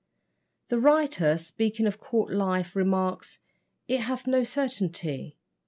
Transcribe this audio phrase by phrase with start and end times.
[0.69, 3.37] The writer, speaking of court life, remarks,
[3.87, 5.37] "It hath no certainty.